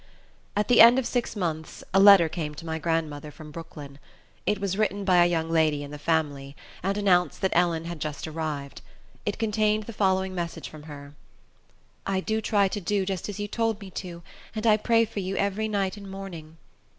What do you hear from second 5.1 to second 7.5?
a young lady in the family, and announced